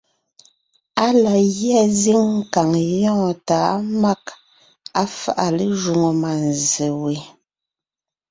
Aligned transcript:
Á 1.05 1.07
la 1.23 1.33
gyɛ́ 1.57 1.81
zíŋ 1.99 2.25
kàŋ 2.53 2.69
yɔɔn 3.01 3.33
tà 3.47 3.57
á 3.73 3.75
mâg, 4.01 4.23
á 5.01 5.03
fáʼa 5.17 5.45
lé 5.57 5.65
jwoŋo 5.81 6.09
mânzse 6.21 6.87
we, 7.01 7.13